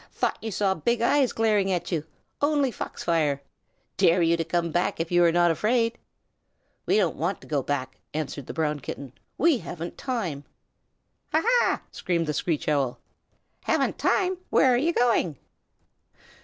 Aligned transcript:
"Thought 0.13 0.39
you 0.41 0.49
saw 0.51 0.73
big 0.73 0.99
eyes 1.03 1.31
glaring 1.31 1.71
at 1.71 1.91
you. 1.91 2.05
Only 2.41 2.71
fox 2.71 3.03
fire. 3.03 3.39
Dare 3.97 4.23
you 4.23 4.35
to 4.35 4.43
come 4.43 4.71
back 4.71 4.99
if 4.99 5.11
you 5.11 5.23
are 5.23 5.31
not 5.31 5.51
afraid." 5.51 5.99
"We 6.87 6.97
don't 6.97 7.17
want 7.17 7.39
to 7.41 7.45
go 7.47 7.61
back," 7.61 7.99
answered 8.11 8.47
the 8.47 8.53
Brown 8.53 8.79
Kitten. 8.79 9.13
"We 9.37 9.59
haven't 9.59 9.99
time." 9.99 10.43
"Ha 11.33 11.43
ha!" 11.45 11.83
screamed 11.91 12.25
the 12.25 12.33
Screech 12.33 12.67
Owl. 12.67 12.97
"Haven't 13.65 13.99
time! 13.99 14.39
Where 14.49 14.73
are 14.73 14.75
you 14.75 14.91
going?" 14.91 15.37